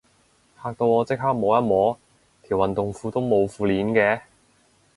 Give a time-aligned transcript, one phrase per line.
[0.63, 1.95] 嚇到我即刻摸一摸，
[2.41, 4.21] 條運動褲都冇褲鏈嘅